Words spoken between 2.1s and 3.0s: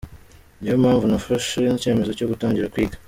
cyo gutangira kwiga.